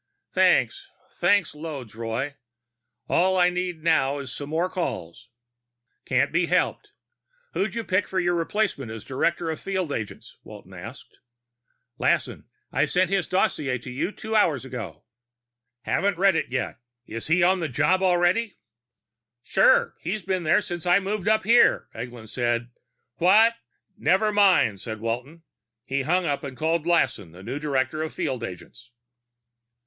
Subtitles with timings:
[0.33, 0.89] "Thanks.
[1.11, 2.33] Thanks loads, Roy.
[3.07, 5.29] All I need now is some more calls."
[6.05, 6.91] "Can't be helped.
[7.53, 11.19] Who'd you pick for your replacement as director of field agents?" Walton asked.
[11.99, 12.45] "Lassen.
[12.71, 15.03] I sent his dossier to you hours ago."
[15.83, 16.79] "Haven't read it yet.
[17.05, 18.57] Is he on the job already?"
[19.43, 19.93] "Sure.
[19.99, 22.71] He's been there since I moved up here," Eglin said.
[23.17, 23.53] "What"
[23.99, 25.43] "Never mind," said Walton.
[25.83, 28.89] He hung up and called Lassen, the new director of field agents.